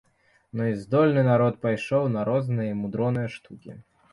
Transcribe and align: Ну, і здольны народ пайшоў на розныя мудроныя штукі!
Ну, 0.59 0.63
і 0.71 0.77
здольны 0.85 1.25
народ 1.27 1.59
пайшоў 1.65 2.09
на 2.17 2.25
розныя 2.31 2.79
мудроныя 2.81 3.27
штукі! 3.37 3.79